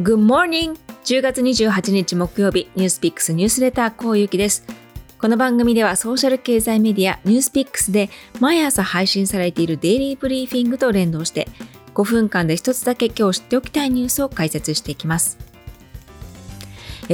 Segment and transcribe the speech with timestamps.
[0.00, 0.78] Good morning!
[1.04, 4.64] 10月28日木曜日、ニュースピックスニュースレターこうゆきです。
[5.20, 8.08] この番組ではソーシャル経済メディアニュースピックスで
[8.40, 11.48] 毎朝配信されているデイリーブリーフィングと連動して
[11.92, 15.36] 5分間で一つだけ今日知っておきたいニュースを解説していきます。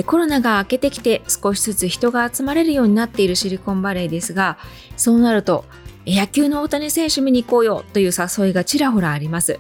[0.07, 4.59] コロナが明けてきて少しずつ人が集まれるようになっているシリコンバレーですが、
[4.97, 5.65] そうなると
[6.07, 9.59] 野球の大谷選手見に行こうよという誘いがちらほらあります。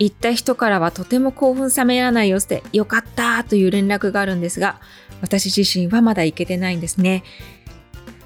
[0.00, 4.80] 行った人からはとても興奮冷めやらない様子でよかったという連絡があるんですが、
[5.20, 7.22] 私自身はまだ行けてないんですね。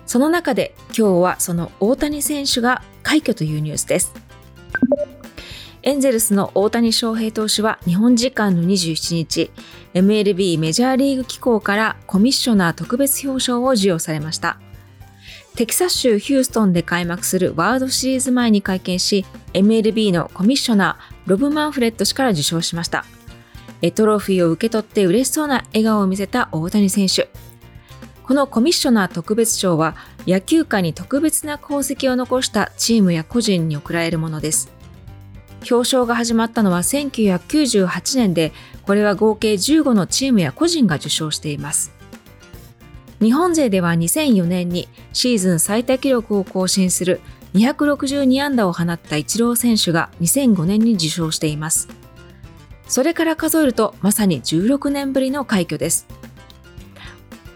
[0.06, 4.12] その中で今日はその大谷選手が快挙というニュースです。
[5.82, 9.50] エンゼルスの大谷翔平投手は日本時間の27日、
[9.94, 14.58] MLB メジャーリーグ機構からコミッショナー特別表彰を授与されました。
[15.56, 23.04] テキサス州ヒューストンで開幕するワールドシリーズ前に会見し、MLB のコミッショナー、ロブ・マンフレット氏から受賞しました。
[23.94, 27.28] トロフィーを受け取って嬉しそうな笑顔を見せた大谷選手。
[28.22, 29.94] このコミッショナー特別賞は
[30.26, 34.72] 野球界に特別な功績を残したチームや個人に贈られるものです。
[35.70, 38.52] 表彰が始まったのは1998年で、
[38.86, 41.92] これは合計15のチームや個人が受賞しています。
[43.20, 47.20] 日本勢では2004年にシーズン最多記録を更新する
[47.54, 51.88] 262安打を放ったイチロー選手が2005年に受賞しています。
[52.88, 56.06] それから数えるとまさに16年ぶりの快挙です。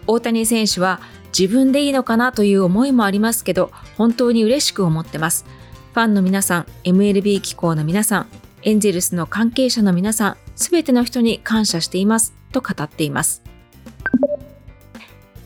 [0.06, 1.00] 大谷選手は
[1.38, 5.44] 自分でいいのかなという思いもありますけど、本当に嬉しく思ってます。
[5.92, 8.26] ファンの皆さん、MLB 機構の皆さん、
[8.62, 13.47] エンゼルスの関係者の皆さん、すべての人に感謝していますと語っています。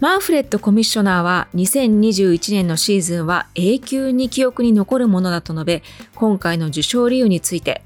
[0.02, 5.82] マンフレットコミッショナーは2021年のシーズンは永久に記憶に残るものだと述べ、
[6.16, 7.84] 今回の受賞理由について、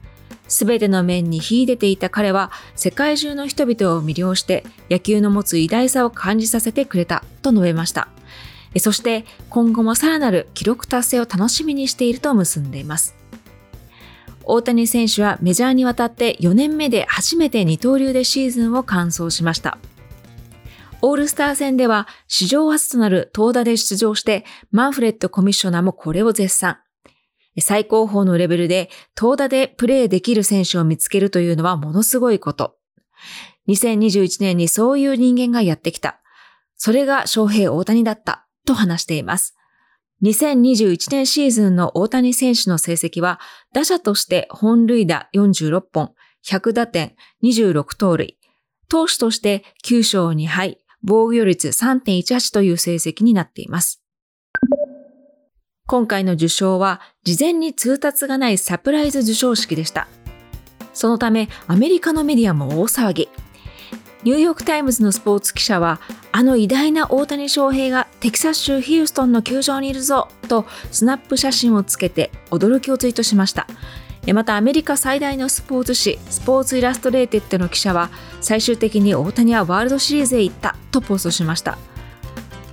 [0.49, 8.09] すべての面に秀でていた彼は世界中の人々を魅了して野球の持つ偉大さを感じさせてくれたと述べました。
[8.79, 13.15] そして今後もさらなる記録達成を楽しみにしていると結んでいます。
[14.43, 19.77] 大谷選手はメジャーに渡って4年目で初めて二刀流でシーズンを完走しました。
[21.03, 26.79] オールスター戦では史上初となる投打で出場して、マンフレットコミッショナーもこれを絶賛。
[27.61, 32.77] 最高峰のレベルで投打でプレーできる選手を見つけるというのはものすごいこと。
[33.69, 36.21] 2021年にそういう人間がやってきた。
[36.77, 39.55] それが翔平大谷だったと話しています。
[40.23, 43.39] 2021年シーズンの大谷選手の成績は、
[43.73, 46.15] 打者として本塁打46本、
[46.47, 48.39] 100打点、26盗塁、
[48.89, 54.03] 投手として9勝2敗、防御率3.18という成績になっています。
[55.87, 60.09] 今回の受賞は事前に通達がないサプライズ受賞式でした。
[60.93, 63.29] そのためアメリカのメディアも大騒ぎ。
[64.25, 66.01] ニューヨークタイムズのスポーツ記者は、
[66.33, 73.69] あの偉大な大谷翔平がテキサス州ヒューストンの球場にいるぞとスナップ写真をつけて驚きをツイートしました。
[74.33, 78.11] またアメリカ最大のスポーツ誌スポーツイラストレーテッドの記者は
[78.41, 81.79] 最終的に大谷はワールドシリーズへ行ったとポストしました。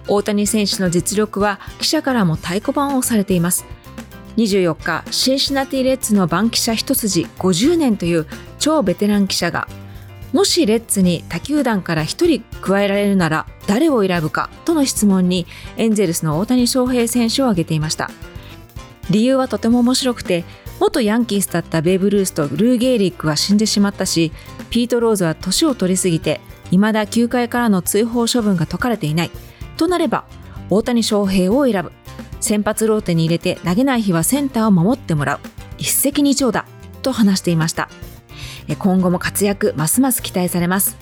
[0.07, 3.65] 大谷選手の実力は記者からも太鼓判を押されています。
[4.37, 8.25] 24日シンシナティレッズの番記者一筋50年という
[8.57, 9.67] 超ベテラン記者が
[10.33, 15.45] もしレッズに他球団から1人加えられるなら誰を選ぶかとの質問に
[15.77, 18.09] エンゼルスの大谷翔平選手を挙げていました。
[19.09, 20.43] 理由はとても面白くて
[20.83, 24.33] 元ヤンキースだったベーブ・ルースとルー・ゲイリックは死んでしまったし
[24.69, 29.31] ピート・ローズは年を取りすぎて未だ球界からの追放処分が解かれていない。
[29.77, 30.25] となれば
[30.69, 31.93] 大谷翔平を選ぶ。
[32.41, 35.39] 先発ローテに入れて投げない日はセンターを守ってもらう。
[35.77, 36.65] 一石二鳥だ。
[37.01, 37.87] と話していました。
[38.77, 40.97] 今後も活躍ますます期待されます。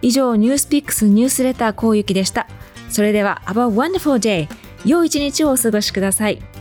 [0.00, 2.46] 以上ニュースピックスニュースレターこうゆきでした。
[2.88, 4.48] それでは Have a wonderful day
[4.86, 6.53] 良い一日をお過ごしください。